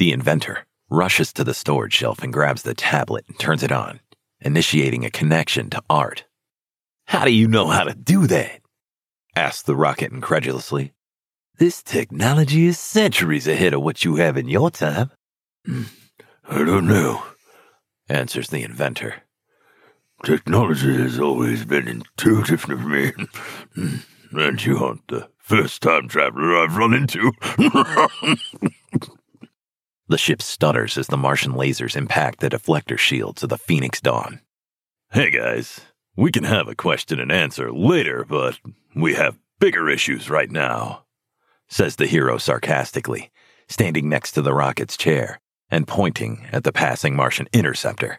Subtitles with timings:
[0.00, 4.00] The inventor rushes to the storage shelf and grabs the tablet and turns it on,
[4.40, 6.24] initiating a connection to Art.
[7.04, 8.62] How do you know how to do that?
[9.36, 10.94] asks the rocket incredulously.
[11.58, 15.10] This technology is centuries ahead of what you have in your time.
[15.66, 15.82] Hmm,
[16.48, 17.22] I don't know.
[18.08, 19.16] Answers the inventor.
[20.24, 23.12] Technology has always been intuitive to me.
[24.32, 27.32] And you aren't the first time traveler I've run into.
[30.10, 34.40] The ship stutters as the Martian lasers impact the deflector shields of the Phoenix Dawn.
[35.12, 35.82] Hey guys,
[36.16, 38.58] we can have a question and answer later, but
[38.96, 41.04] we have bigger issues right now,
[41.68, 43.30] says the hero sarcastically,
[43.68, 45.40] standing next to the rocket's chair
[45.70, 48.18] and pointing at the passing Martian interceptor.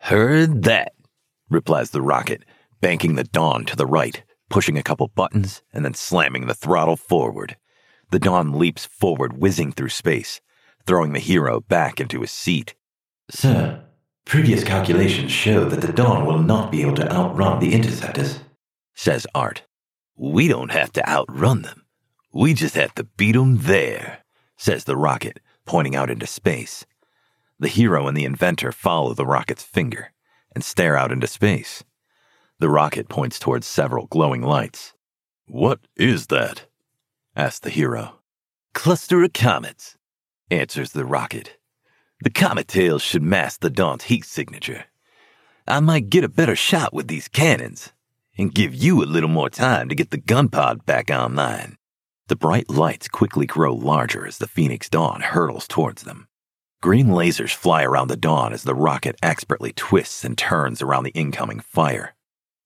[0.00, 0.94] Heard that,
[1.48, 2.42] replies the rocket,
[2.80, 6.96] banking the Dawn to the right, pushing a couple buttons, and then slamming the throttle
[6.96, 7.56] forward.
[8.10, 10.40] The Dawn leaps forward, whizzing through space,
[10.86, 12.74] throwing the hero back into his seat.
[13.30, 13.84] Sir,
[14.24, 18.40] previous calculations show that the Dawn will not be able to outrun the interceptors,
[18.94, 19.62] says Art.
[20.16, 21.84] We don't have to outrun them.
[22.32, 24.24] We just have to beat 'em there,
[24.56, 26.84] says the rocket, pointing out into space.
[27.58, 30.12] The hero and the inventor follow the rocket's finger
[30.54, 31.84] and stare out into space.
[32.58, 34.94] The rocket points towards several glowing lights.
[35.46, 36.66] What is that?
[37.34, 38.20] asks the hero.
[38.74, 39.96] Cluster of comets,
[40.52, 41.58] answers the rocket.
[42.20, 44.84] The comet tails should mask the Dawn's heat signature.
[45.66, 47.92] I might get a better shot with these cannons
[48.36, 51.76] and give you a little more time to get the gun pod back online.
[52.28, 56.28] The bright lights quickly grow larger as the Phoenix Dawn hurtles towards them.
[56.80, 61.10] Green lasers fly around the Dawn as the rocket expertly twists and turns around the
[61.10, 62.14] incoming fire.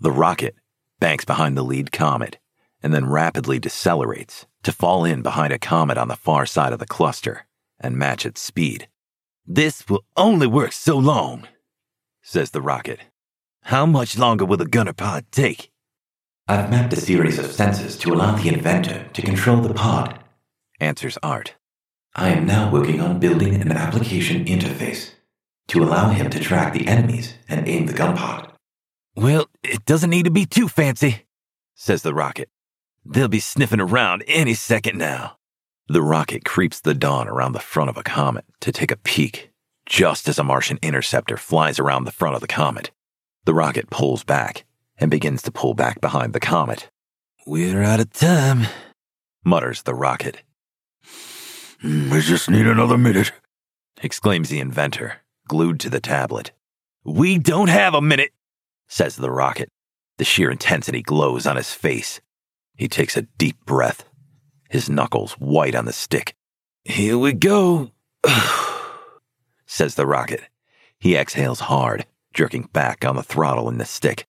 [0.00, 0.56] The rocket
[1.00, 2.38] banks behind the lead comet
[2.82, 6.78] and then rapidly decelerates to fall in behind a comet on the far side of
[6.78, 7.46] the cluster
[7.84, 8.88] and match its speed.
[9.46, 11.46] This will only work so long,
[12.22, 13.00] says the rocket.
[13.64, 15.70] How much longer will the gunner pod take?
[16.48, 20.18] I've mapped a series of sensors to allow the inventor to control the pod,
[20.80, 21.54] answers Art.
[22.14, 25.10] I am now working on building an application interface
[25.68, 28.52] to allow him to track the enemies and aim the gun pod.
[29.16, 31.26] Well, it doesn't need to be too fancy,
[31.74, 32.48] says the rocket.
[33.04, 35.36] They'll be sniffing around any second now.
[35.86, 39.50] The rocket creeps the dawn around the front of a comet to take a peek,
[39.84, 42.90] just as a Martian interceptor flies around the front of the comet.
[43.44, 44.64] The rocket pulls back
[44.96, 46.88] and begins to pull back behind the comet.
[47.46, 48.66] We're out of time,
[49.44, 50.42] mutters the rocket.
[51.82, 53.32] Hmm, we just need another minute.
[54.02, 55.16] exclaims the inventor,
[55.48, 56.52] glued to the tablet.
[57.04, 58.30] We don't have a minute,
[58.88, 59.68] says the rocket.
[60.16, 62.22] The sheer intensity glows on his face.
[62.74, 64.04] He takes a deep breath,
[64.68, 66.34] his knuckles white on the stick.
[66.84, 67.90] Here we go,
[69.66, 70.42] says the rocket.
[70.98, 74.26] He exhales hard, jerking back on the throttle and the stick.